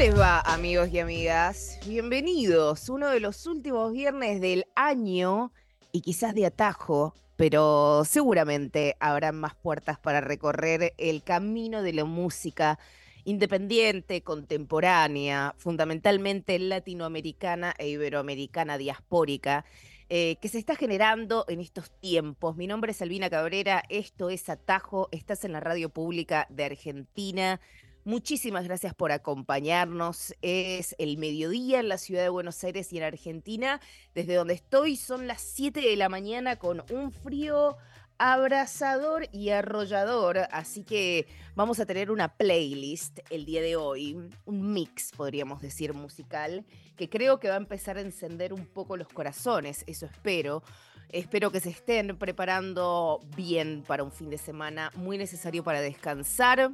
[0.00, 1.78] Les va, amigos y amigas?
[1.86, 2.88] Bienvenidos.
[2.88, 5.52] Uno de los últimos viernes del año
[5.92, 12.06] y quizás de atajo, pero seguramente habrán más puertas para recorrer el camino de la
[12.06, 12.78] música
[13.24, 19.66] independiente, contemporánea, fundamentalmente latinoamericana e iberoamericana diaspórica,
[20.08, 22.56] eh, que se está generando en estos tiempos.
[22.56, 27.60] Mi nombre es Albina Cabrera, esto es Atajo, estás en la radio pública de Argentina.
[28.04, 30.34] Muchísimas gracias por acompañarnos.
[30.40, 33.78] Es el mediodía en la ciudad de Buenos Aires y en Argentina.
[34.14, 37.76] Desde donde estoy son las 7 de la mañana con un frío
[38.16, 40.38] abrazador y arrollador.
[40.50, 45.92] Así que vamos a tener una playlist el día de hoy, un mix, podríamos decir,
[45.92, 46.64] musical,
[46.96, 49.84] que creo que va a empezar a encender un poco los corazones.
[49.86, 50.62] Eso espero.
[51.10, 56.72] Espero que se estén preparando bien para un fin de semana muy necesario para descansar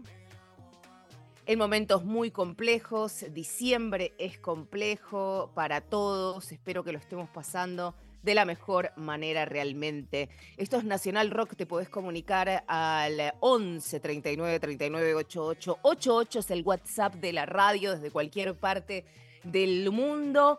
[1.46, 3.24] en momentos muy complejos.
[3.30, 6.50] Diciembre es complejo para todos.
[6.50, 10.28] Espero que lo estemos pasando de la mejor manera realmente.
[10.56, 16.62] Esto es Nacional Rock, te podés comunicar al 11 39 39 88 88 es el
[16.64, 19.04] WhatsApp de la radio desde cualquier parte
[19.44, 20.58] del mundo.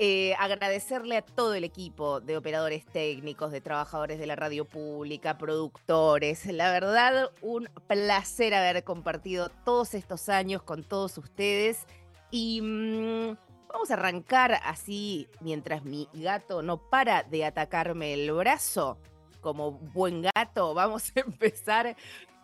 [0.00, 5.38] Eh, agradecerle a todo el equipo de operadores técnicos, de trabajadores de la radio pública,
[5.38, 6.46] productores.
[6.46, 11.84] La verdad, un placer haber compartido todos estos años con todos ustedes.
[12.30, 13.36] Y mm,
[13.72, 18.98] vamos a arrancar así, mientras mi gato no para de atacarme el brazo.
[19.40, 21.96] Como buen gato, vamos a empezar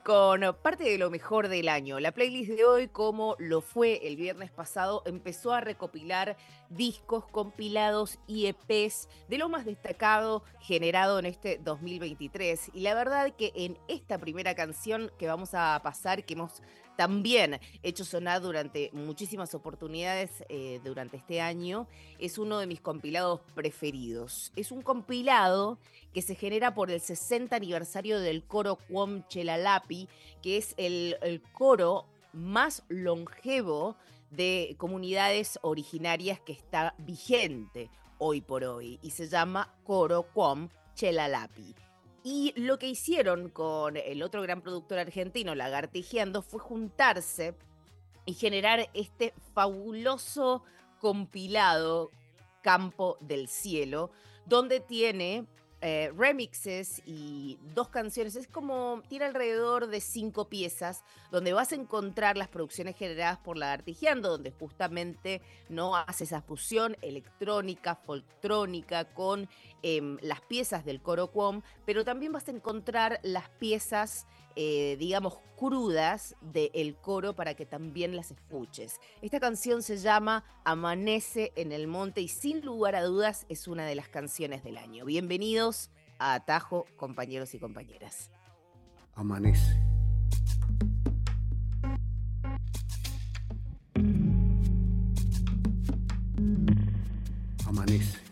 [0.04, 1.98] con parte de lo mejor del año.
[1.98, 6.36] La playlist de hoy, como lo fue el viernes pasado, empezó a recopilar
[6.68, 12.70] discos, compilados y EPs de lo más destacado generado en este 2023.
[12.74, 16.62] Y la verdad que en esta primera canción que vamos a pasar, que hemos
[16.96, 21.86] también hecho sonar durante muchísimas oportunidades eh, durante este año,
[22.18, 24.52] es uno de mis compilados preferidos.
[24.56, 25.78] Es un compilado
[26.12, 30.08] que se genera por el 60 aniversario del coro Cuom Chelalapi,
[30.42, 33.96] que es el, el coro más longevo
[34.30, 41.74] de comunidades originarias que está vigente hoy por hoy y se llama Coro Cuom Chelalapi.
[42.26, 47.54] Y lo que hicieron con el otro gran productor argentino, Lagartijeando, fue juntarse
[48.24, 50.64] y generar este fabuloso
[51.00, 52.10] compilado
[52.62, 54.10] Campo del Cielo,
[54.46, 55.46] donde tiene
[55.86, 58.36] eh, remixes y dos canciones.
[58.36, 63.58] Es como, tiene alrededor de cinco piezas, donde vas a encontrar las producciones generadas por
[63.58, 69.46] la Artigiando, donde justamente no hace esa fusión electrónica, folktrónica con
[69.82, 75.38] em, las piezas del coro Quom, pero también vas a encontrar las piezas eh, digamos,
[75.56, 79.00] crudas del coro para que también las escuches.
[79.22, 83.86] Esta canción se llama Amanece en el Monte y sin lugar a dudas es una
[83.86, 85.04] de las canciones del año.
[85.04, 88.30] Bienvenidos a Atajo, compañeros y compañeras.
[89.14, 89.78] Amanece.
[97.66, 98.18] Amanece.
[98.18, 98.23] Amanece.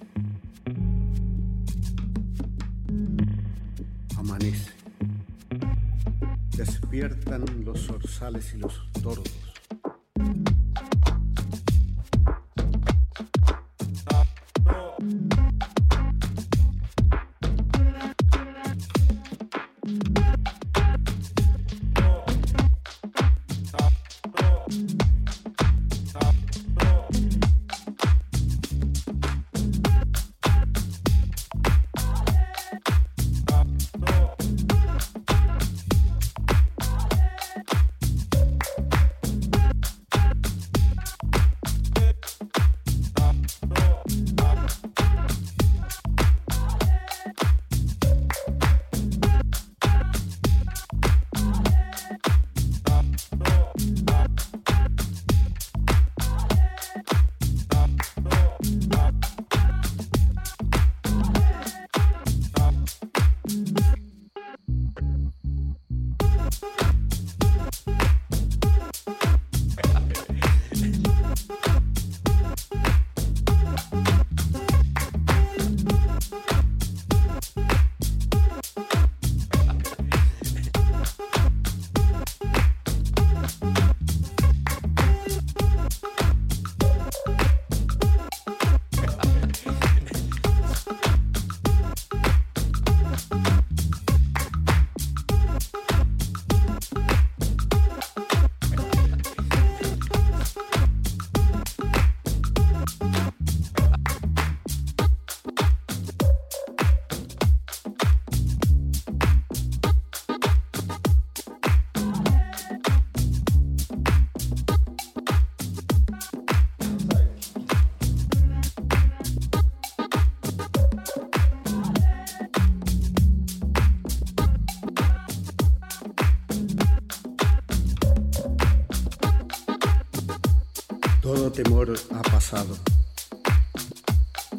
[7.65, 9.52] Los zorzales y los tordos.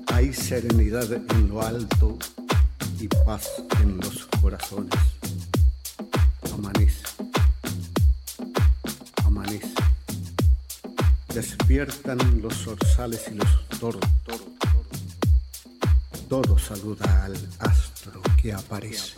[0.07, 2.17] Hay serenidad en lo alto
[2.99, 3.47] y paz
[3.81, 4.95] en los corazones.
[6.51, 7.03] Amanece.
[9.23, 9.73] Amanece.
[11.35, 14.01] Despiertan los zorzales y los toros.
[16.27, 19.13] Todo saluda al astro que aparece.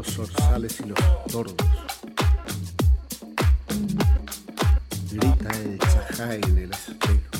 [0.00, 0.98] Los zorzales y los
[1.30, 1.54] tordos.
[5.10, 7.30] Grita el chajá en el espejo.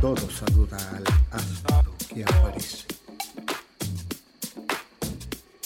[0.00, 2.86] Todo saluda al astro que aparece.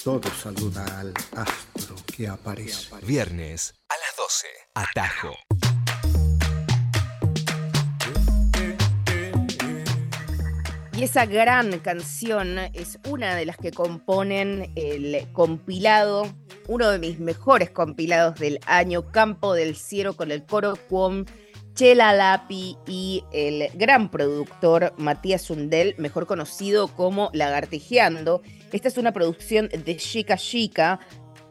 [0.04, 2.94] Todo saluda al astro que aparece.
[3.02, 4.46] Viernes a las 12.
[4.74, 5.34] Atajo.
[10.96, 16.26] Y esa gran canción es una de las que componen el compilado,
[16.68, 21.26] uno de mis mejores compilados del año, Campo del Cielo, con el coro Cuom,
[21.74, 28.40] Chela Lapi y el gran productor Matías Sundel, mejor conocido como Lagartijeando.
[28.72, 30.98] Esta es una producción de Chica Chica,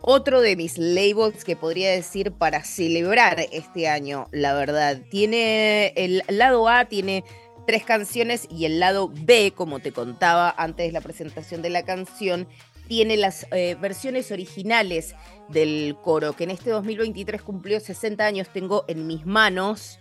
[0.01, 5.01] otro de mis labels que podría decir para celebrar este año, la verdad.
[5.11, 7.23] Tiene el lado A, tiene
[7.65, 11.83] tres canciones y el lado B, como te contaba antes de la presentación de la
[11.83, 12.47] canción,
[12.87, 15.15] tiene las eh, versiones originales
[15.49, 18.47] del coro, que en este 2023 cumplió 60 años.
[18.49, 19.99] Tengo en mis manos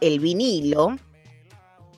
[0.00, 0.96] el vinilo.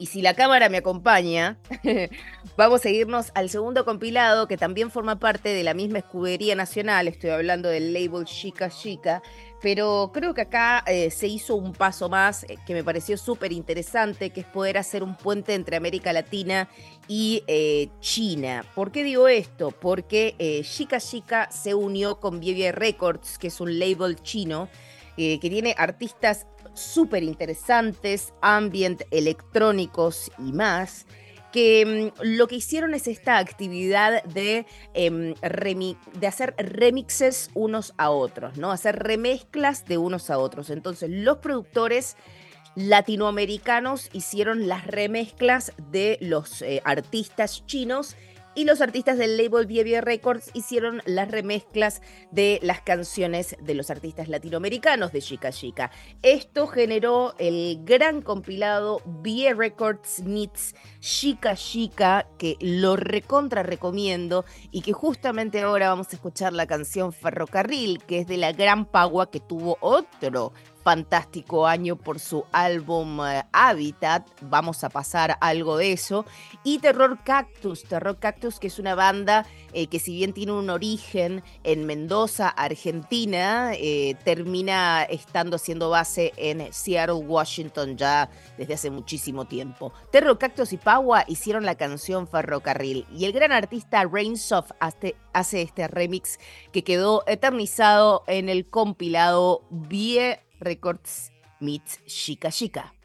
[0.03, 1.59] Y si la cámara me acompaña,
[2.57, 7.06] vamos a irnos al segundo compilado que también forma parte de la misma escudería nacional.
[7.06, 9.23] Estoy hablando del label Chica Chica,
[9.63, 13.53] pero creo que acá eh, se hizo un paso más eh, que me pareció súper
[13.53, 16.69] interesante, que es poder hacer un puente entre América Latina
[17.06, 18.65] y eh, China.
[18.75, 19.71] ¿Por qué digo esto?
[19.71, 20.35] Porque
[20.69, 24.69] Chica Chica se unió con BB Records, que es un label chino
[25.15, 31.06] que tiene artistas súper interesantes, ambient, electrónicos y más
[31.52, 34.64] que mm, lo que hicieron es esta actividad de,
[34.94, 38.72] em, remi- de hacer remixes unos a otros, ¿no?
[38.72, 40.70] Hacer remezclas de unos a otros.
[40.70, 42.17] Entonces, los productores
[42.74, 48.17] latinoamericanos hicieron las remezclas de los eh, artistas chinos
[48.55, 53.91] y los artistas del label BB Records hicieron las remezclas de las canciones de los
[53.91, 55.91] artistas latinoamericanos de Chica Chica.
[56.23, 64.82] Esto generó el gran compilado BB Records Meets Chica Chica, que lo recontra recomiendo y
[64.82, 69.31] que justamente ahora vamos a escuchar la canción Ferrocarril, que es de la gran Pagua
[69.31, 74.27] que tuvo otro fantástico año por su álbum eh, Habitat.
[74.43, 76.24] Vamos a pasar algo de eso.
[76.65, 80.70] Y Terror Cactus, Terror Cactus, que es una banda eh, que si bien tiene un
[80.70, 88.91] origen en Mendoza, Argentina, eh, termina estando haciendo base en Seattle, Washington ya desde hace
[88.91, 89.93] muchísimo tiempo.
[90.10, 95.62] Terror Cactus y Paua hicieron la canción Ferrocarril y el gran artista Rainsoft hace, hace
[95.62, 96.39] este remix
[96.72, 103.02] que quedó eternizado en el compilado Vie Records Meets Chica Chica.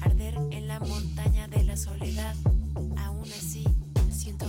[0.00, 2.34] Arder en la montaña de la soledad.
[2.96, 3.64] Aún así
[4.10, 4.46] siento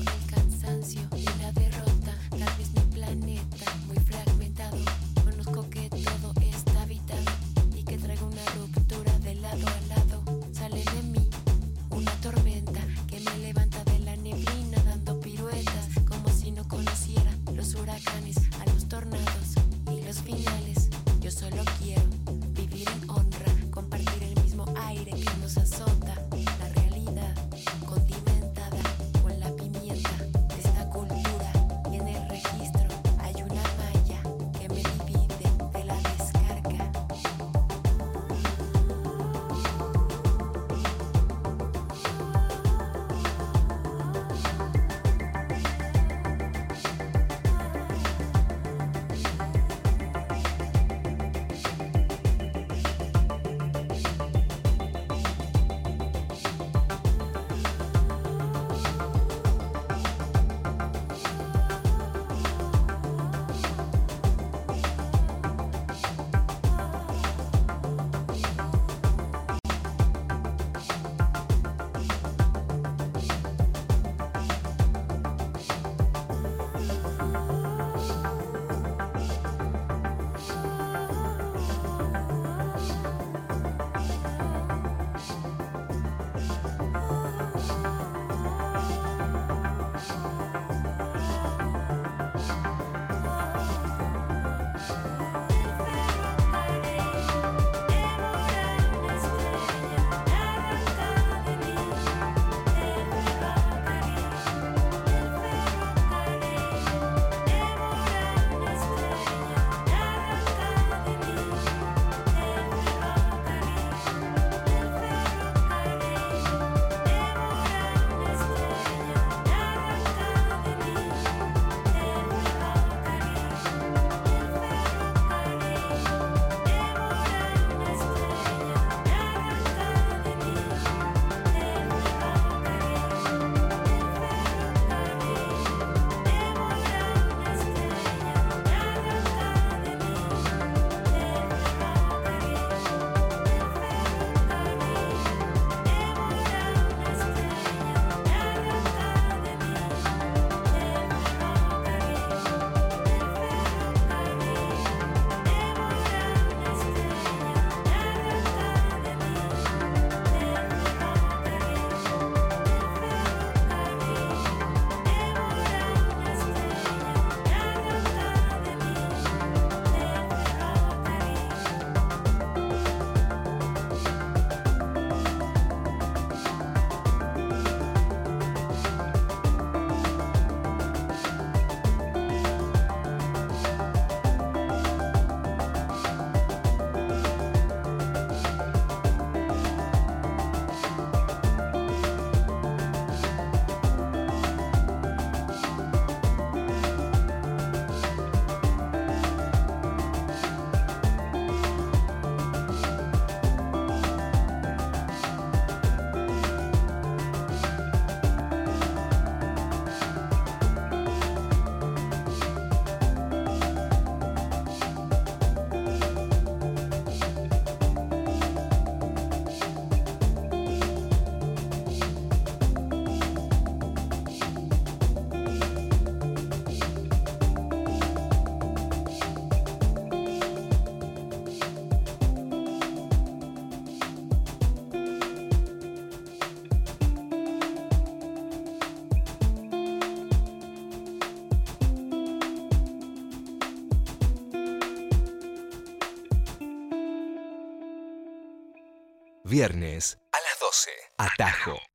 [249.49, 250.91] Viernes a las 12.
[251.17, 251.88] Atajo.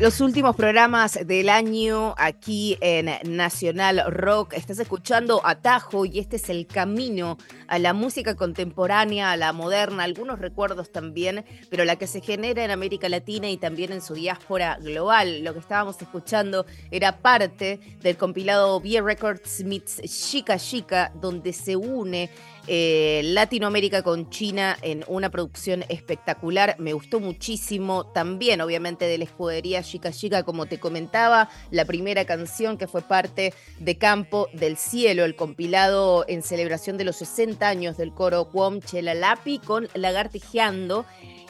[0.00, 4.54] Los últimos programas del año aquí en Nacional Rock.
[4.54, 7.36] Estás escuchando Atajo y este es el camino
[7.68, 12.64] a la música contemporánea, a la moderna, algunos recuerdos también, pero la que se genera
[12.64, 15.44] en América Latina y también en su diáspora global.
[15.44, 21.76] Lo que estábamos escuchando era parte del compilado Beer Records Meets Chica Chica, donde se
[21.76, 22.30] une
[22.72, 26.76] eh, Latinoamérica con China en una producción espectacular.
[26.78, 28.06] Me gustó muchísimo.
[28.06, 33.02] También, obviamente, de la escudería Chica Chica, como te comentaba, la primera canción que fue
[33.02, 38.44] parte de Campo del Cielo, el compilado en celebración de los 60 años del coro
[38.52, 41.06] Cuom Lapi con Lagartijeando.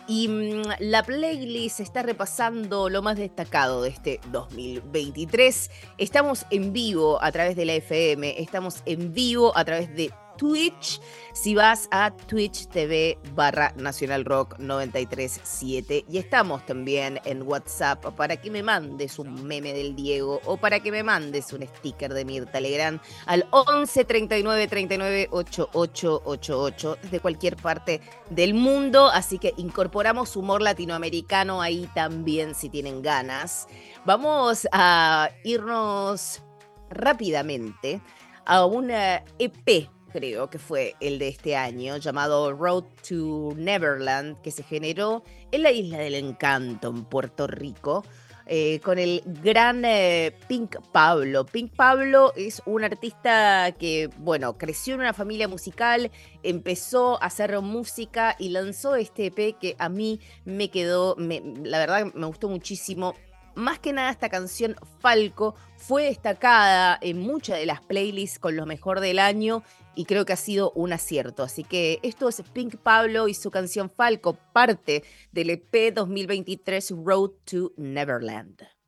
[0.08, 5.70] Y mm, la playlist está repasando lo más destacado de este 2023.
[5.98, 11.02] Estamos en vivo a través de la FM, estamos en vivo a través de Twitch.
[11.34, 16.06] Si vas a Twitch TV barra Nacional Rock 937.
[16.08, 20.80] Y estamos también en WhatsApp para que me mandes un meme del Diego o para
[20.80, 27.56] que me mandes un sticker de Mirta Legrand al 11 39 39 8888 desde cualquier
[27.56, 29.10] parte del mundo.
[29.12, 33.68] Así que incorporamos humor latinoamericano ahí también si tienen ganas.
[34.06, 36.40] Vamos a irnos
[36.88, 38.00] rápidamente
[38.46, 44.50] a una EP creo que fue el de este año, llamado Road to Neverland, que
[44.50, 48.04] se generó en la Isla del Encanto, en Puerto Rico.
[48.52, 51.46] Eh, con el gran eh, Pink Pablo.
[51.46, 56.10] Pink Pablo es un artista que, bueno, creció en una familia musical,
[56.42, 62.12] empezó a hacer música y lanzó este EP que a mí me quedó, la verdad
[62.12, 63.14] me gustó muchísimo.
[63.54, 68.66] Más que nada esta canción Falco fue destacada en muchas de las playlists con lo
[68.66, 69.62] mejor del año
[70.00, 71.42] y creo que ha sido un acierto.
[71.42, 77.32] Así que esto es Pink Pablo y su canción Falco, parte del EP 2023 Road
[77.44, 78.79] to Neverland.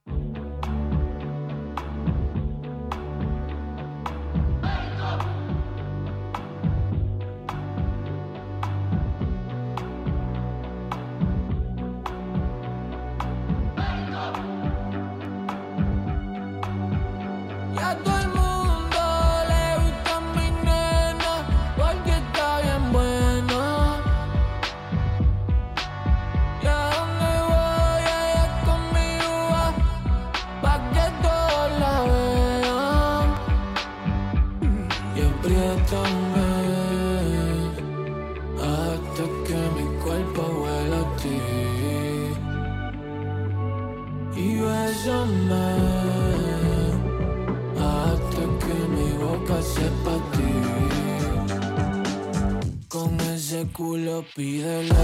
[53.67, 54.95] Culo, pide lo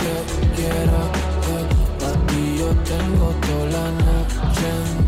[0.00, 0.14] que
[0.56, 1.00] quiera.
[1.44, 5.03] Que a ti yo tengo toda la noche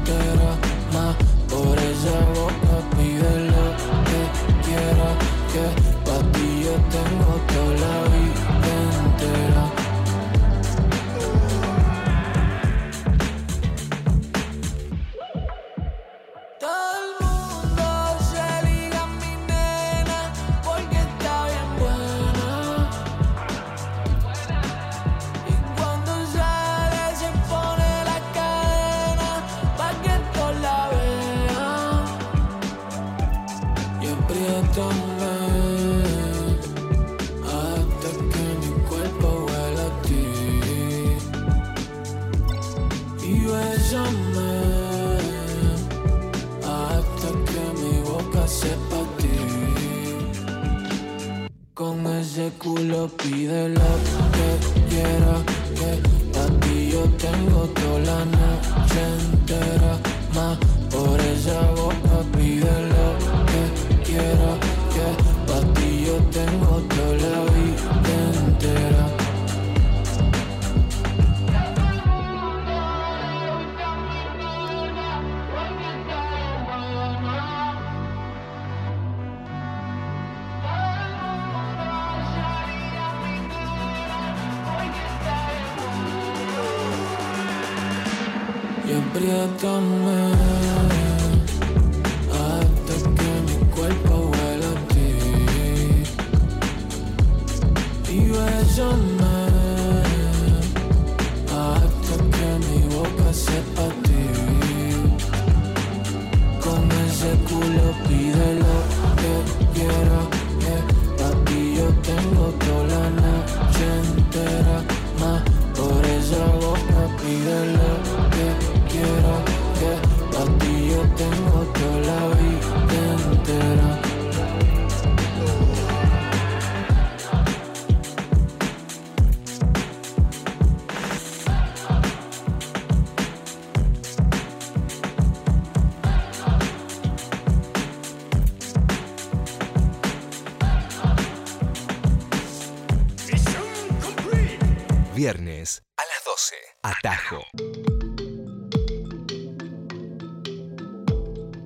[112.67, 114.83] la noche entera
[115.21, 115.43] más
[115.77, 117.76] por esa boca pídele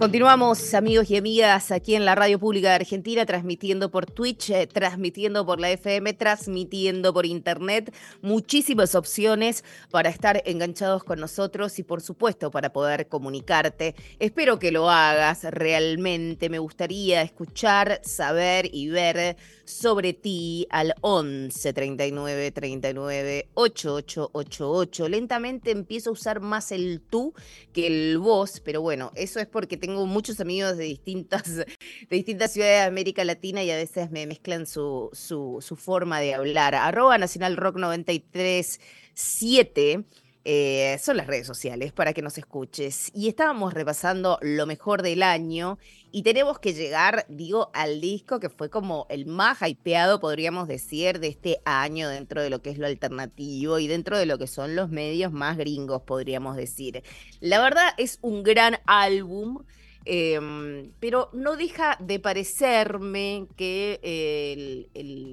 [0.00, 4.66] Continuamos, amigos y amigas, aquí en la Radio Pública de Argentina, transmitiendo por Twitch, eh,
[4.66, 7.94] transmitiendo por la FM, transmitiendo por Internet.
[8.22, 13.94] Muchísimas opciones para estar enganchados con nosotros y, por supuesto, para poder comunicarte.
[14.18, 16.48] Espero que lo hagas realmente.
[16.48, 19.36] Me gustaría escuchar, saber y ver
[19.66, 25.08] sobre ti al 11 39 39 8888.
[25.10, 27.34] Lentamente empiezo a usar más el tú
[27.74, 31.66] que el vos, pero bueno, eso es porque tengo muchos amigos de distintas, de
[32.10, 36.74] distintas ciudades de América Latina y a veces me mezclan su, su, forma de hablar.
[36.74, 38.80] Arroba Nacional Rock 93
[39.14, 40.04] 7
[40.44, 43.10] eh, son las redes sociales para que nos escuches.
[43.14, 45.78] Y estábamos repasando lo mejor del año
[46.12, 51.20] y tenemos que llegar, digo, al disco que fue como el más hypeado, podríamos decir,
[51.20, 54.46] de este año dentro de lo que es lo alternativo y dentro de lo que
[54.46, 57.02] son los medios más gringos, podríamos decir.
[57.40, 59.64] La verdad es un gran álbum.
[60.06, 64.88] Em, pero no deja de parecerme que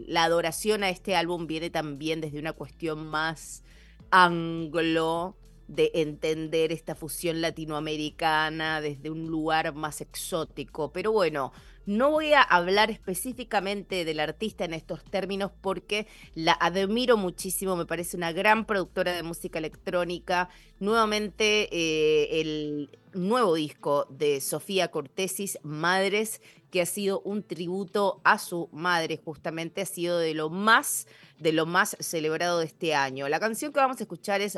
[0.07, 3.63] la adoración a este álbum viene también desde una cuestión más
[4.11, 10.91] ángulo de entender esta fusión latinoamericana desde un lugar más exótico.
[10.91, 11.51] Pero bueno,
[11.87, 17.85] no voy a hablar específicamente del artista en estos términos porque la admiro muchísimo, me
[17.85, 20.49] parece una gran productora de música electrónica.
[20.81, 28.37] Nuevamente eh, el nuevo disco de Sofía Cortesis, Madres, que ha sido un tributo a
[28.39, 31.07] su madre, justamente ha sido de lo más
[31.39, 33.29] de lo más celebrado de este año.
[33.29, 34.57] La canción que vamos a escuchar es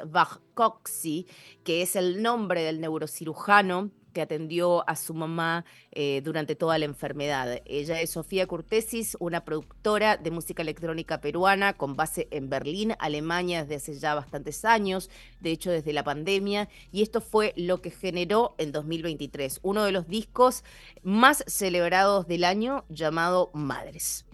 [0.53, 1.27] Coxy,
[1.63, 6.85] que es el nombre del neurocirujano que atendió a su mamá eh, durante toda la
[6.85, 7.61] enfermedad.
[7.65, 13.63] Ella es Sofía Curtesis, una productora de música electrónica peruana con base en Berlín, Alemania,
[13.63, 17.91] desde hace ya bastantes años, de hecho desde la pandemia, y esto fue lo que
[17.91, 20.63] generó en 2023 uno de los discos
[21.03, 24.25] más celebrados del año llamado Madres.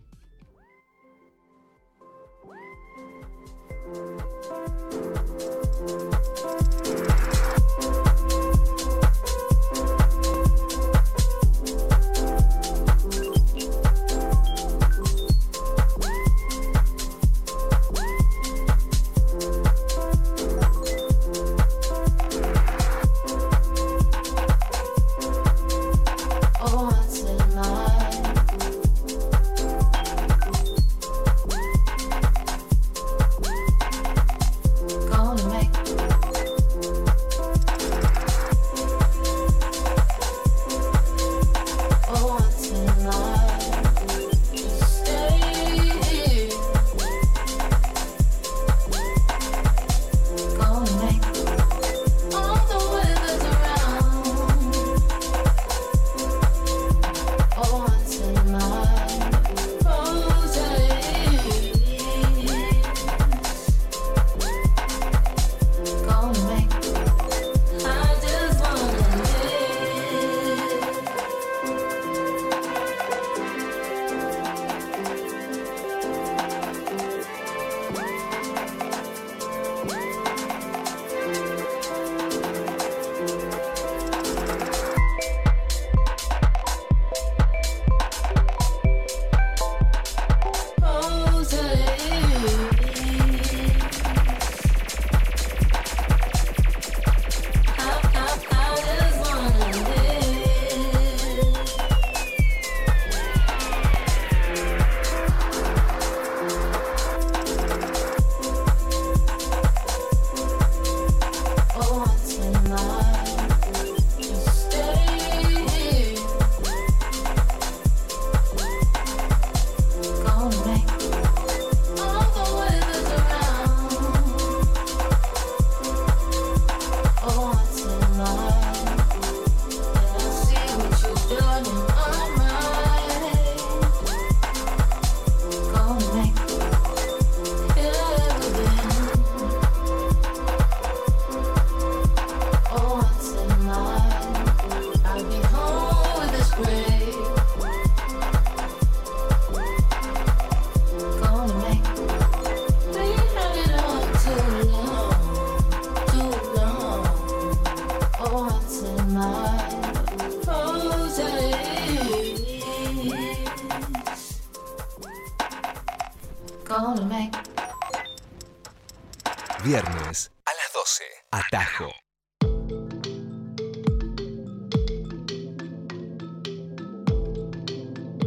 [170.75, 171.05] 12.
[171.31, 171.89] Atajo.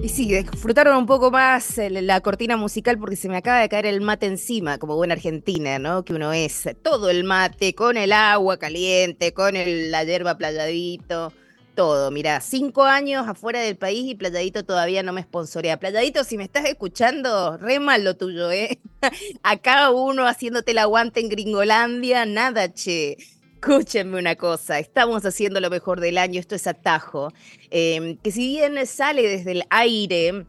[0.02, 3.68] Y sí, disfrutaron un poco más el- la cortina musical porque se me acaba de
[3.68, 6.04] caer el mate encima, como buena argentina, ¿no?
[6.04, 11.32] Que uno es todo el mate, con el agua caliente, con el- la hierba playadito,
[11.78, 12.10] todo.
[12.10, 15.78] Mirá, cinco años afuera del país y playadito todavía no me sponsorea.
[15.78, 18.80] Playadito, si me estás escuchando, re mal lo tuyo, ¿eh?
[19.44, 23.16] Acá uno haciéndote el aguante en Gringolandia, nada, che.
[23.54, 27.32] Escúchenme una cosa, estamos haciendo lo mejor del año, esto es atajo
[27.72, 30.44] eh, que si bien sale desde el aire,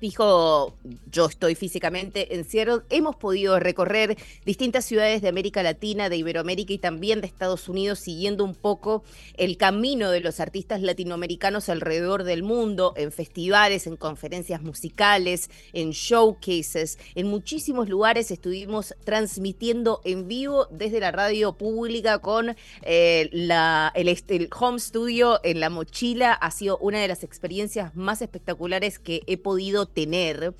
[0.00, 0.74] fijo,
[1.12, 6.72] yo estoy físicamente en Seattle, hemos podido recorrer distintas ciudades de América Latina, de Iberoamérica
[6.72, 9.04] y también de Estados Unidos, siguiendo un poco
[9.36, 15.90] el camino de los artistas latinoamericanos alrededor del mundo, en festivales, en conferencias musicales, en
[15.90, 23.92] showcases, en muchísimos lugares estuvimos transmitiendo en vivo desde la radio pública con eh, la,
[23.94, 26.32] el, el home studio en la mochila.
[26.32, 30.54] Ha sido una de las experiencias más espectaculares que he podido tener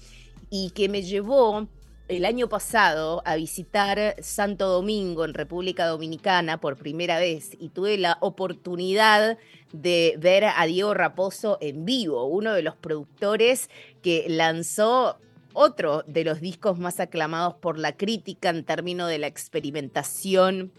[0.50, 1.68] y que me llevó
[2.08, 7.98] el año pasado a visitar Santo Domingo en República Dominicana por primera vez y tuve
[7.98, 9.38] la oportunidad
[9.72, 13.70] de ver a Diego Raposo en vivo, uno de los productores
[14.02, 15.18] que lanzó
[15.52, 20.72] otro de los discos más aclamados por la crítica en términos de la experimentación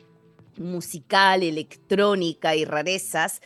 [0.58, 3.42] musical, electrónica y rarezas.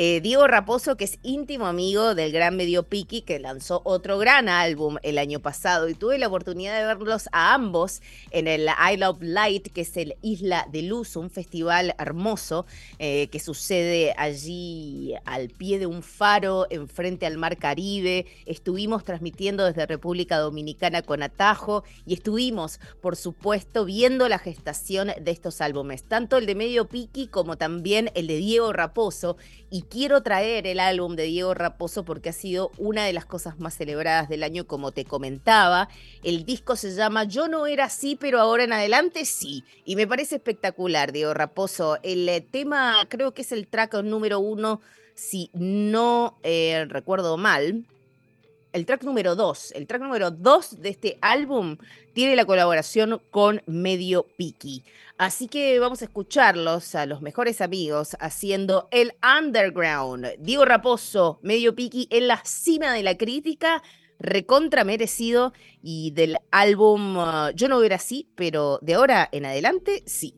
[0.00, 4.48] Eh, Diego Raposo, que es íntimo amigo del gran Medio Piki, que lanzó otro gran
[4.48, 8.96] álbum el año pasado y tuve la oportunidad de verlos a ambos en el I
[8.96, 12.64] Love Light, que es el Isla de Luz, un festival hermoso
[13.00, 18.26] eh, que sucede allí al pie de un faro, enfrente al Mar Caribe.
[18.46, 25.32] Estuvimos transmitiendo desde República Dominicana con Atajo y estuvimos, por supuesto, viendo la gestación de
[25.32, 29.36] estos álbumes, tanto el de Medio Piki como también el de Diego Raposo.
[29.70, 33.58] Y quiero traer el álbum de Diego Raposo porque ha sido una de las cosas
[33.58, 35.88] más celebradas del año, como te comentaba.
[36.22, 39.64] El disco se llama Yo no era así, pero ahora en adelante sí.
[39.84, 41.98] Y me parece espectacular, Diego Raposo.
[42.02, 44.80] El eh, tema creo que es el track número uno,
[45.14, 47.84] si no eh, recuerdo mal.
[48.72, 51.78] El track número dos, el track número dos de este álbum
[52.12, 54.84] tiene la colaboración con Medio Piki.
[55.16, 60.26] Así que vamos a escucharlos a los mejores amigos haciendo el underground.
[60.38, 63.82] Diego Raposo, Medio Piki en la cima de la crítica,
[64.18, 65.52] recontra merecido
[65.82, 70.34] y del álbum uh, Yo no era así, pero de ahora en adelante sí.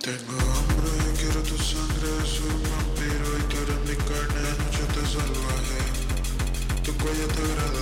[0.00, 5.02] Tengo hambre, quiero tu sangre, soy un vampiro y tú eres mi carne, noche te
[5.06, 5.80] salvaje,
[6.84, 7.77] tu cuello es agradable.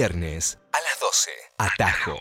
[0.00, 1.30] Viernes a las 12.
[1.58, 2.18] Atajo.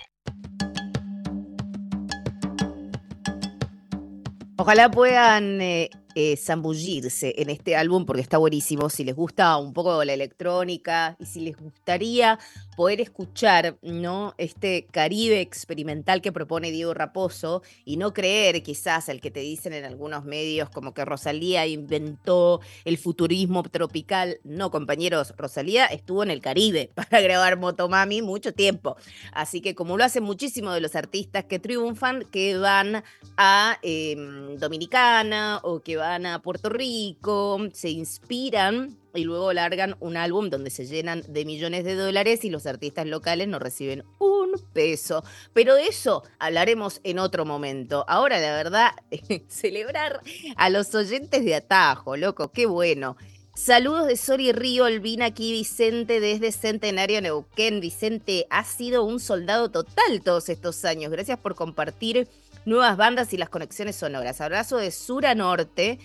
[4.57, 8.89] Ojalá puedan eh, eh, zambullirse en este álbum porque está buenísimo.
[8.89, 12.39] Si les gusta un poco la electrónica y si les gustaría
[12.75, 14.33] poder escuchar ¿no?
[14.37, 19.73] este Caribe experimental que propone Diego Raposo y no creer quizás el que te dicen
[19.73, 24.39] en algunos medios como que Rosalía inventó el futurismo tropical.
[24.43, 28.95] No, compañeros, Rosalía estuvo en el Caribe para grabar Motomami mucho tiempo.
[29.31, 33.03] Así que como lo hacen muchísimos de los artistas que triunfan, que van
[33.37, 40.17] a em, Dominicana o que van a Puerto Rico, se inspiran y luego largan un
[40.17, 44.51] álbum donde se llenan de millones de dólares y los artistas locales no reciben un
[44.73, 45.23] peso.
[45.53, 48.05] Pero de eso hablaremos en otro momento.
[48.07, 48.91] Ahora, la verdad,
[49.47, 50.21] celebrar
[50.55, 53.15] a los oyentes de Atajo, loco, qué bueno.
[53.55, 57.81] Saludos de Sori Río, Olvina aquí, Vicente desde Centenario Neuquén.
[57.81, 61.11] Vicente, ha sido un soldado total todos estos años.
[61.11, 62.29] Gracias por compartir
[62.69, 64.39] nuevas bandas y las conexiones sonoras.
[64.39, 65.99] Abrazo de sur a norte.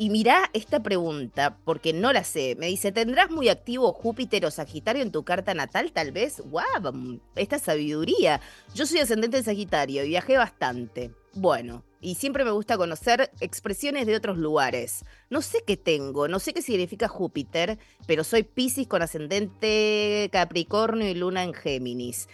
[0.00, 2.54] Y mirá esta pregunta, porque no la sé.
[2.56, 5.90] Me dice, ¿tendrás muy activo Júpiter o Sagitario en tu carta natal?
[5.90, 6.40] Tal vez.
[6.44, 7.20] ¡Guau!
[7.34, 8.40] Esta sabiduría.
[8.76, 11.10] Yo soy ascendente en Sagitario y viajé bastante.
[11.34, 15.04] Bueno, y siempre me gusta conocer expresiones de otros lugares.
[15.30, 21.08] No sé qué tengo, no sé qué significa Júpiter, pero soy Pisces con ascendente Capricornio
[21.08, 22.28] y luna en Géminis.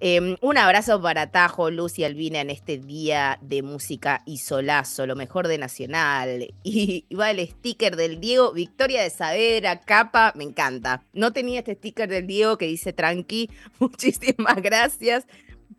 [0.00, 5.06] Em, un abrazo para Tajo, Luz y Albina en este día de música y solazo,
[5.06, 6.52] lo mejor de Nacional.
[6.64, 11.02] Y va el sticker del Diego, Victoria de Saavedra, capa, me encanta.
[11.12, 15.26] No tenía este sticker del Diego que dice tranqui, muchísimas gracias.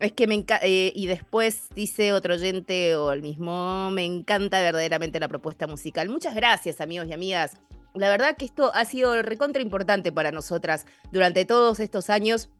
[0.00, 5.20] Es que me eh, y después dice otro oyente o el mismo, me encanta verdaderamente
[5.20, 6.08] la propuesta musical.
[6.08, 7.56] Muchas gracias amigos y amigas.
[7.94, 12.50] La verdad que esto ha sido recontra importante para nosotras durante todos estos años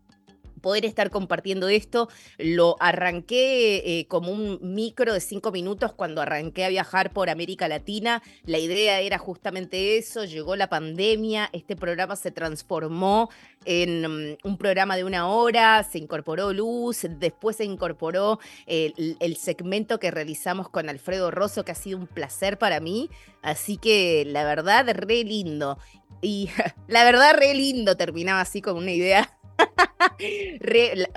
[0.60, 2.08] poder estar compartiendo esto.
[2.38, 7.68] Lo arranqué eh, como un micro de cinco minutos cuando arranqué a viajar por América
[7.68, 8.22] Latina.
[8.44, 13.30] La idea era justamente eso, llegó la pandemia, este programa se transformó
[13.64, 19.36] en mm, un programa de una hora, se incorporó luz, después se incorporó el, el
[19.36, 23.10] segmento que realizamos con Alfredo Rosso, que ha sido un placer para mí.
[23.42, 25.78] Así que la verdad, re lindo.
[26.22, 26.50] Y
[26.88, 29.35] la verdad, re lindo, terminaba así con una idea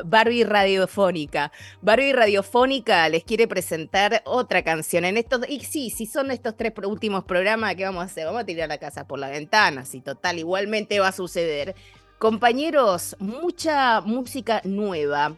[0.06, 1.52] Barbie Radiofónica.
[1.82, 5.42] Barbie Radiofónica les quiere presentar otra canción en estos.
[5.48, 8.26] Y sí, si son estos tres últimos programas, ¿qué vamos a hacer?
[8.26, 9.86] Vamos a tirar la casa por la ventana.
[9.86, 11.76] Si total, igualmente va a suceder.
[12.18, 15.36] Compañeros, mucha música nueva.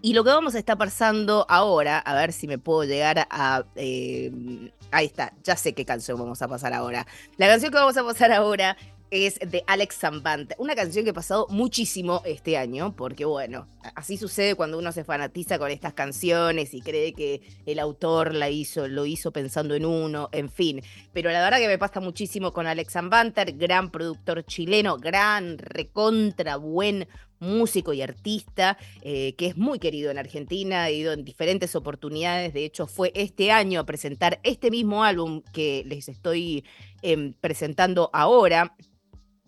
[0.00, 3.64] Y lo que vamos a estar pasando ahora, a ver si me puedo llegar a.
[3.74, 7.06] Eh, ahí está, ya sé qué canción vamos a pasar ahora.
[7.36, 8.76] La canción que vamos a pasar ahora
[9.10, 14.16] es de Alex Zambant, una canción que ha pasado muchísimo este año, porque bueno, así
[14.16, 18.88] sucede cuando uno se fanatiza con estas canciones y cree que el autor la hizo,
[18.88, 20.82] lo hizo pensando en uno, en fin.
[21.12, 26.56] Pero la verdad que me pasa muchísimo con Alex Zambanter, gran productor chileno, gran, recontra,
[26.56, 27.08] buen
[27.40, 32.52] músico y artista, eh, que es muy querido en Argentina, ha ido en diferentes oportunidades,
[32.52, 36.64] de hecho fue este año a presentar este mismo álbum que les estoy
[37.02, 38.74] em, presentando ahora,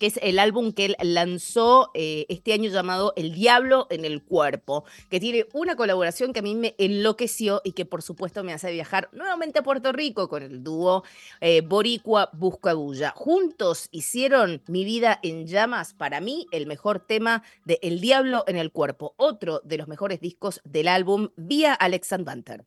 [0.01, 4.25] que es el álbum que él lanzó eh, este año llamado El Diablo en el
[4.25, 8.55] Cuerpo, que tiene una colaboración que a mí me enloqueció y que por supuesto me
[8.55, 11.05] hace viajar nuevamente a Puerto Rico con el dúo
[11.41, 13.13] eh, Boricua Buscabulla.
[13.15, 18.57] Juntos hicieron Mi vida en llamas, para mí el mejor tema de El Diablo en
[18.57, 22.65] el Cuerpo, otro de los mejores discos del álbum vía Alexander Banter.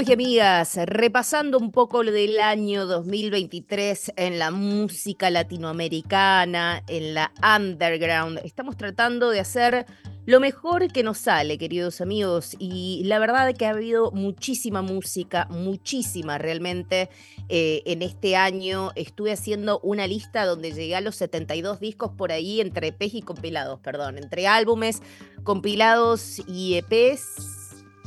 [0.00, 7.12] Amigos y amigas, repasando un poco lo del año 2023 en la música latinoamericana, en
[7.12, 9.84] la underground, estamos tratando de hacer
[10.24, 14.80] lo mejor que nos sale, queridos amigos, y la verdad es que ha habido muchísima
[14.80, 17.10] música, muchísima realmente
[17.50, 18.92] eh, en este año.
[18.94, 23.20] Estuve haciendo una lista donde llegué a los 72 discos por ahí entre EPs y
[23.20, 25.02] compilados, perdón, entre álbumes,
[25.42, 27.58] compilados y EPs.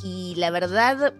[0.04, 1.14] Y la verdad,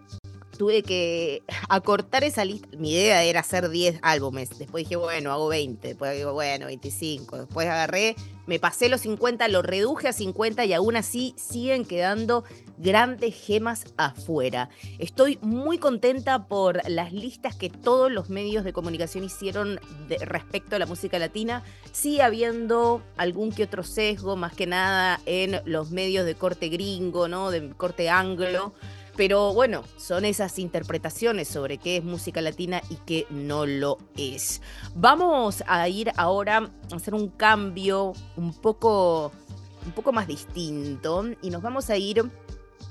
[0.56, 2.68] tuve que acortar esa lista.
[2.76, 4.58] Mi idea era hacer 10 álbumes.
[4.58, 5.88] Después dije, bueno, hago 20.
[5.88, 7.38] Después digo, bueno, 25.
[7.38, 12.44] Después agarré, me pasé los 50, lo reduje a 50 y aún así siguen quedando
[12.78, 14.68] grandes gemas afuera.
[14.98, 19.80] Estoy muy contenta por las listas que todos los medios de comunicación hicieron
[20.20, 21.62] respecto a la música latina.
[21.92, 27.28] Sigue habiendo algún que otro sesgo, más que nada en los medios de corte gringo,
[27.28, 27.50] ¿no?
[27.50, 28.74] De corte anglo.
[29.16, 34.60] Pero bueno, son esas interpretaciones sobre qué es música latina y qué no lo es.
[34.94, 39.30] Vamos a ir ahora a hacer un cambio un poco,
[39.86, 42.24] un poco más distinto y nos vamos a ir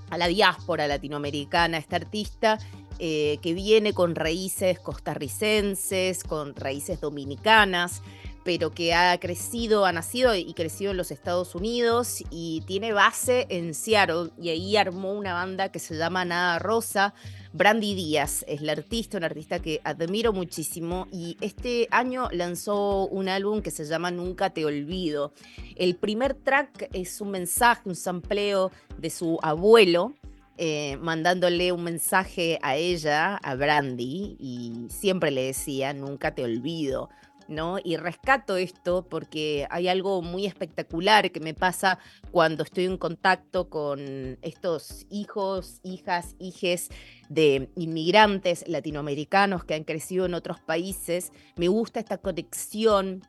[0.09, 2.59] a la diáspora latinoamericana, esta artista
[2.99, 8.01] eh, que viene con raíces costarricenses, con raíces dominicanas
[8.44, 13.46] pero que ha crecido, ha nacido y crecido en los Estados Unidos y tiene base
[13.50, 17.14] en Seattle y ahí armó una banda que se llama Nada Rosa.
[17.54, 23.30] Brandy Díaz es la artista, una artista que admiro muchísimo y este año lanzó un
[23.30, 25.34] álbum que se llama Nunca te olvido.
[25.76, 30.14] El primer track es un mensaje, un sampleo de su abuelo,
[30.58, 37.10] eh, mandándole un mensaje a ella, a Brandy, y siempre le decía, nunca te olvido.
[37.48, 37.78] ¿No?
[37.84, 42.00] Y rescato esto porque hay algo muy espectacular que me pasa
[42.32, 46.89] cuando estoy en contacto con estos hijos, hijas, hijes
[47.30, 51.32] de inmigrantes latinoamericanos que han crecido en otros países.
[51.56, 53.22] Me gusta esta conexión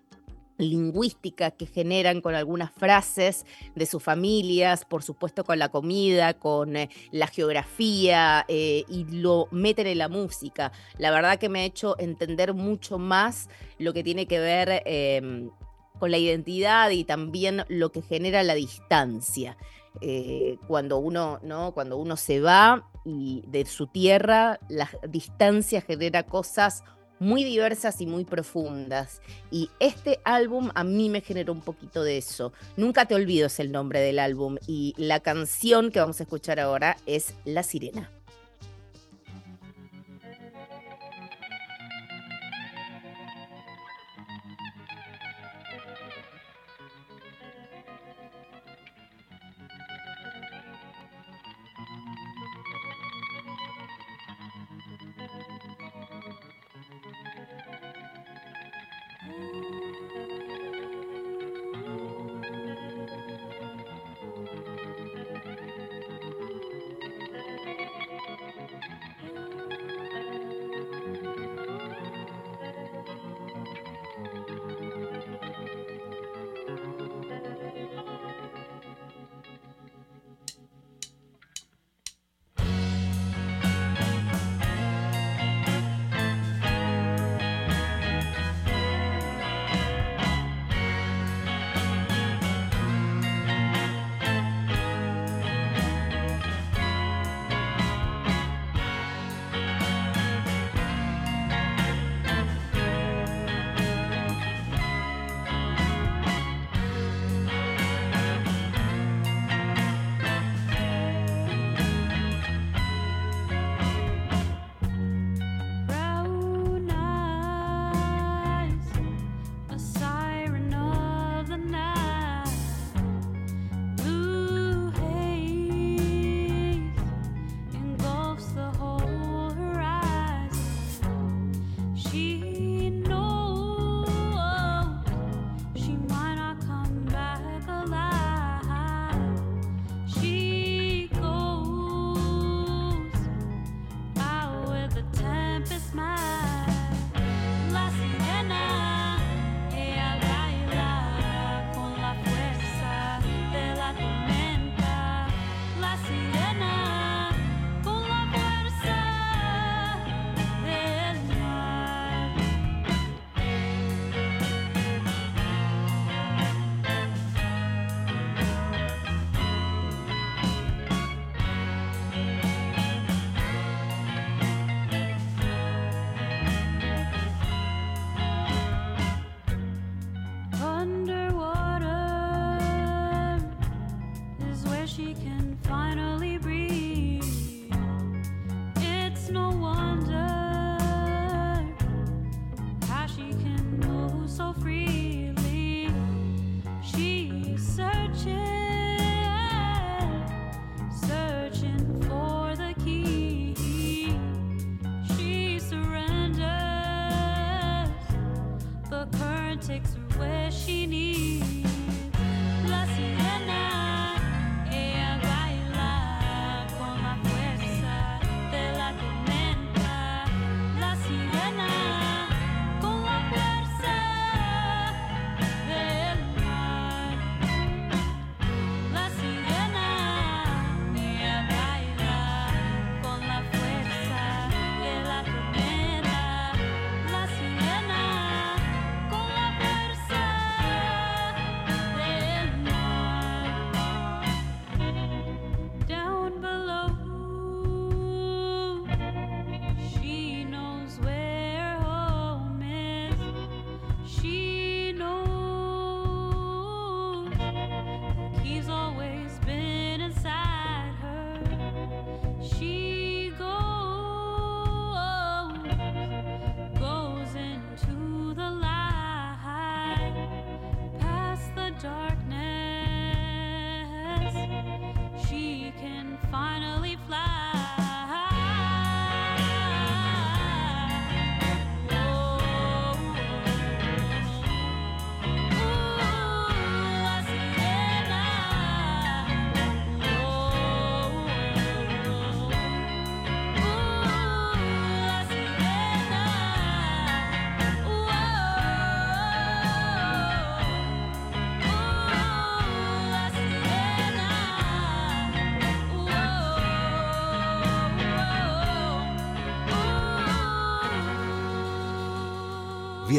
[0.59, 3.45] lingüística que generan con algunas frases
[3.75, 9.49] de sus familias, por supuesto con la comida, con eh, la geografía eh, y lo
[9.51, 10.73] meten en la música.
[10.99, 13.49] La verdad que me ha hecho entender mucho más
[13.79, 15.51] lo que tiene que ver em,
[15.99, 19.57] con la identidad y también lo que genera la distancia.
[20.01, 21.73] Eh, cuando uno, ¿no?
[21.73, 26.83] Cuando uno se va y de su tierra, la distancia genera cosas
[27.25, 29.21] muy diversas y muy profundas.
[29.51, 32.53] Y este álbum a mí me generó un poquito de eso.
[32.77, 36.61] Nunca te olvido es el nombre del álbum y la canción que vamos a escuchar
[36.61, 38.11] ahora es La Sirena.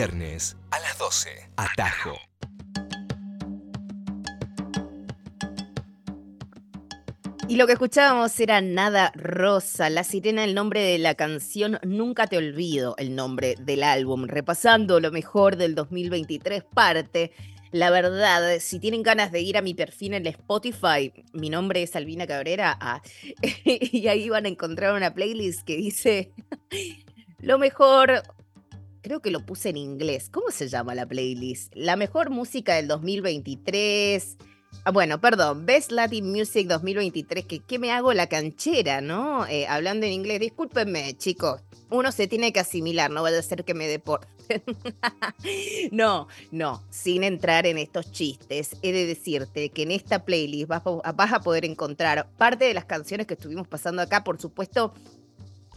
[0.05, 1.29] viernes a las 12.
[1.57, 2.15] Atajo.
[7.47, 12.27] Y lo que escuchábamos era Nada Rosa, la sirena, el nombre de la canción Nunca
[12.27, 14.25] te olvido, el nombre del álbum.
[14.27, 17.31] Repasando lo mejor del 2023, parte
[17.71, 21.95] la verdad, si tienen ganas de ir a mi perfil en Spotify, mi nombre es
[21.95, 23.01] Albina Cabrera, ah,
[23.65, 26.31] y ahí van a encontrar una playlist que dice
[27.39, 28.23] lo mejor
[29.05, 30.29] creo que lo puse en inglés.
[30.31, 31.71] ¿Cómo se llama la playlist?
[31.75, 34.35] La mejor música del 2023.
[34.83, 39.45] Ah, bueno, perdón, Best Latin Music 2023, que qué me hago la canchera, ¿no?
[39.45, 43.63] Eh, hablando en inglés, discúlpenme, chicos, uno se tiene que asimilar, no vaya a ser
[43.63, 44.27] que me deporten.
[45.91, 50.81] no, no, sin entrar en estos chistes, he de decirte que en esta playlist vas,
[51.03, 54.93] a- vas a poder encontrar parte de las canciones que estuvimos pasando acá, por supuesto,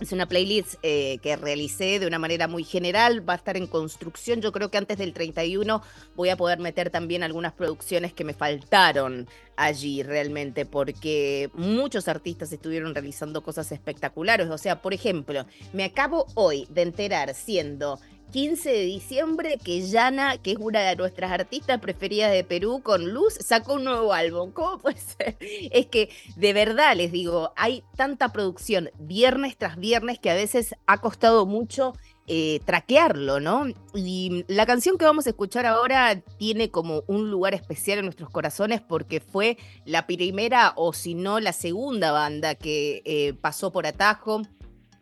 [0.01, 3.67] es una playlist eh, que realicé de una manera muy general, va a estar en
[3.67, 4.41] construcción.
[4.41, 5.83] Yo creo que antes del 31
[6.15, 12.53] voy a poder meter también algunas producciones que me faltaron allí realmente, porque muchos artistas
[12.53, 14.49] estuvieron realizando cosas espectaculares.
[14.49, 17.99] O sea, por ejemplo, me acabo hoy de enterar siendo
[18.31, 23.13] 15 de diciembre que Yana, que es una de nuestras artistas preferidas de Perú, con
[23.13, 24.53] Luz, sacó un nuevo álbum.
[24.53, 25.37] ¿Cómo puede ser?
[25.41, 30.75] Es que de verdad les digo, hay tanta producción viernes tras viernes que a veces
[30.87, 31.95] ha costado mucho
[32.27, 33.67] eh, traquearlo, ¿no?
[33.95, 38.29] Y la canción que vamos a escuchar ahora tiene como un lugar especial en nuestros
[38.29, 39.57] corazones porque fue
[39.87, 44.43] la primera o si no la segunda banda que eh, pasó por Atajo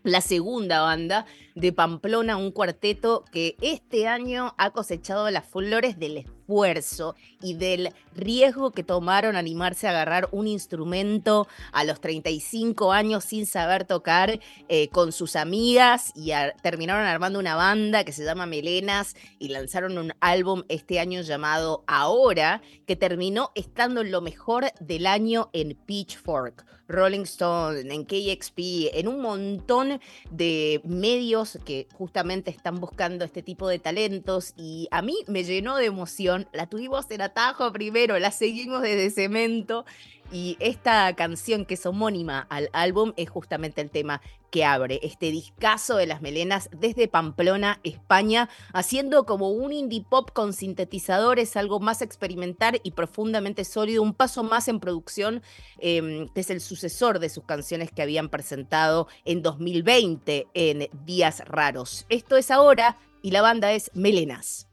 [0.04, 6.18] la segunda banda de Pamplona, un cuarteto que este año ha cosechado las flores del
[6.18, 13.24] esfuerzo y del riesgo que tomaron animarse a agarrar un instrumento a los 35 años
[13.24, 14.38] sin saber tocar
[14.68, 16.32] eh, con sus amigas y
[16.62, 21.84] terminaron armando una banda que se llama Melenas y lanzaron un álbum este año llamado
[21.86, 26.66] Ahora, que terminó estando en lo mejor del año en Pitchfork.
[26.88, 30.00] Rolling Stone, en KXP, en un montón
[30.30, 35.76] de medios que justamente están buscando este tipo de talentos y a mí me llenó
[35.76, 36.48] de emoción.
[36.52, 39.84] La tuvimos en atajo primero, la seguimos desde cemento
[40.32, 44.20] y esta canción que es homónima al álbum es justamente el tema
[44.50, 50.30] que abre este discazo de las melenas desde Pamplona, España, haciendo como un indie pop
[50.32, 55.42] con sintetizadores, algo más experimental y profundamente sólido, un paso más en producción
[55.78, 61.42] eh, que es el sucesor de sus canciones que habían presentado en 2020 en Días
[61.46, 62.06] Raros.
[62.08, 64.68] Esto es ahora y la banda es Melenas.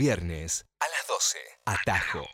[0.00, 1.38] Viernes a las 12.
[1.66, 2.26] Atajo.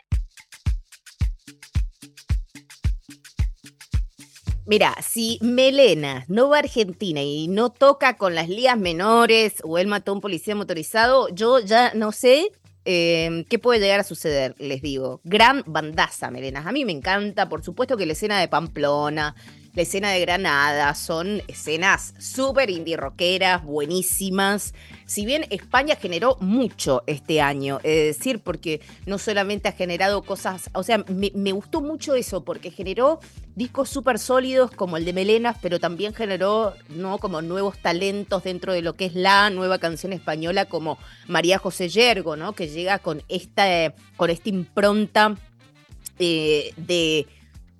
[4.65, 9.77] Mira, si Melena no va a Argentina y no toca con las ligas menores o
[9.77, 12.53] él mató a un policía motorizado, yo ya no sé
[12.85, 15.19] eh, qué puede llegar a suceder, les digo.
[15.25, 16.63] Gran bandaza, Melena.
[16.65, 19.35] A mí me encanta, por supuesto que la escena de Pamplona,
[19.77, 24.73] la escena de Granada, son escenas súper indie rockeras, buenísimas.
[25.05, 30.71] Si bien España generó mucho este año, es decir, porque no solamente ha generado cosas,
[30.73, 33.19] o sea, me, gustó mucho eso, porque generó
[33.55, 37.19] discos súper sólidos como el de Melenas, pero también generó, ¿no?
[37.19, 40.97] Como nuevos talentos dentro de lo que es la nueva canción española, como
[41.27, 42.53] María José Yergo, ¿no?
[42.53, 45.35] Que llega con esta, eh, con esta impronta
[46.17, 47.27] eh, de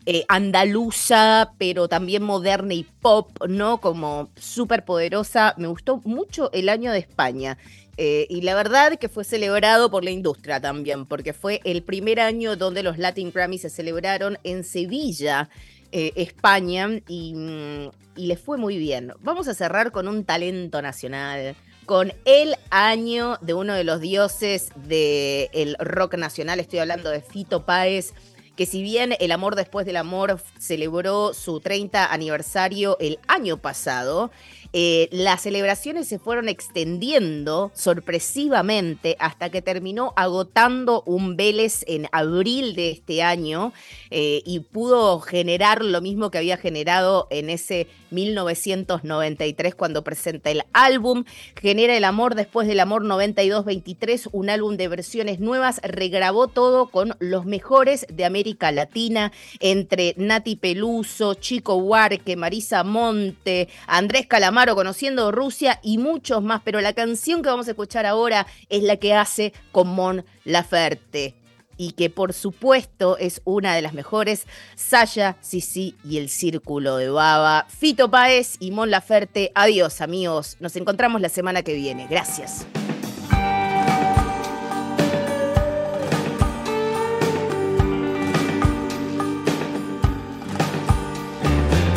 [0.09, 3.81] eh, andaluza, pero también moderna y pop, ¿no?
[3.81, 5.53] Como súper poderosa.
[5.57, 7.57] Me gustó mucho el año de España.
[7.97, 12.21] Eh, y la verdad que fue celebrado por la industria también, porque fue el primer
[12.21, 15.49] año donde los Latin Grammys se celebraron en Sevilla,
[15.91, 19.11] eh, España, y, mm, y les fue muy bien.
[19.19, 21.53] Vamos a cerrar con un talento nacional,
[21.85, 27.65] con el año de uno de los dioses del rock nacional, estoy hablando de Fito
[27.65, 28.13] Páez
[28.57, 34.31] que si bien El Amor Después del Amor celebró su 30 aniversario el año pasado,
[34.79, 42.75] eh, las celebraciones se fueron extendiendo sorpresivamente hasta que terminó agotando un Vélez en abril
[42.75, 43.73] de este año
[44.11, 50.61] eh, y pudo generar lo mismo que había generado en ese 1993 cuando presenta el
[50.73, 51.23] álbum.
[51.59, 57.15] Genera El Amor después del Amor 92-23, un álbum de versiones nuevas, regrabó todo con
[57.17, 64.27] los mejores de América Latina, entre Nati Peluso, Chico Huarque, Marisa Monte, Andrés
[64.75, 68.97] Conociendo Rusia y muchos más, pero la canción que vamos a escuchar ahora es la
[68.97, 71.35] que hace con Mon Laferte
[71.77, 74.45] y que por supuesto es una de las mejores,
[74.75, 79.51] Saya, Sisi y el Círculo de Baba, Fito Páez y Mon Laferte.
[79.55, 82.07] Adiós amigos, nos encontramos la semana que viene.
[82.09, 82.65] Gracias.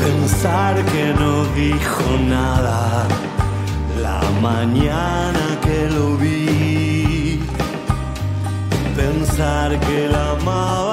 [0.00, 3.06] Pensar que no dijo nada
[4.00, 7.38] la mañana que lo vi.
[8.96, 10.89] Pensar que la amaba